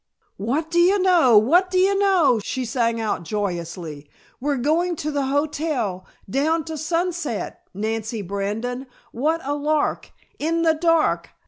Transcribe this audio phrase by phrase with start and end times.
[0.37, 1.37] "What do you know!
[1.37, 4.09] What do you know!" she sang out joyously.
[4.39, 6.07] "We're going to the hotel!
[6.27, 7.61] Down to Sunset!
[7.75, 10.09] Nancy Brandon, what a lark!
[10.39, 11.29] In the dark!